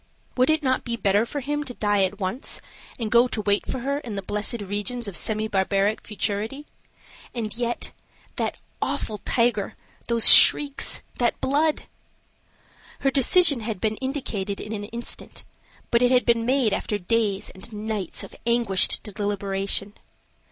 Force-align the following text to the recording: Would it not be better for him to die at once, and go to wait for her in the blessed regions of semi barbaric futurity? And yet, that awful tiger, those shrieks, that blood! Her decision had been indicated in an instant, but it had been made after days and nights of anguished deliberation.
Would 0.35 0.49
it 0.49 0.63
not 0.63 0.83
be 0.83 0.95
better 0.95 1.27
for 1.27 1.41
him 1.41 1.63
to 1.63 1.75
die 1.75 2.01
at 2.03 2.19
once, 2.19 2.59
and 2.97 3.11
go 3.11 3.27
to 3.27 3.39
wait 3.43 3.67
for 3.67 3.81
her 3.81 3.99
in 3.99 4.15
the 4.15 4.23
blessed 4.23 4.61
regions 4.61 5.07
of 5.07 5.15
semi 5.15 5.47
barbaric 5.47 6.01
futurity? 6.01 6.65
And 7.35 7.55
yet, 7.55 7.91
that 8.37 8.57
awful 8.81 9.19
tiger, 9.19 9.75
those 10.07 10.27
shrieks, 10.33 11.03
that 11.19 11.39
blood! 11.39 11.83
Her 13.01 13.11
decision 13.11 13.59
had 13.59 13.79
been 13.79 13.97
indicated 13.97 14.59
in 14.59 14.73
an 14.73 14.85
instant, 14.85 15.43
but 15.91 16.01
it 16.01 16.09
had 16.09 16.25
been 16.25 16.47
made 16.47 16.73
after 16.73 16.97
days 16.97 17.51
and 17.51 17.71
nights 17.71 18.23
of 18.23 18.35
anguished 18.47 19.03
deliberation. 19.03 19.93